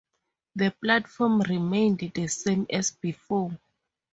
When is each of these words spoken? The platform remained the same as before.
The 0.55 0.71
platform 0.71 1.41
remained 1.41 1.99
the 2.15 2.27
same 2.27 2.65
as 2.71 2.89
before. 2.89 3.55